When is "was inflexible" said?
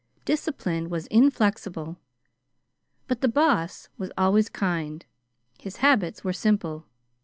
0.89-1.95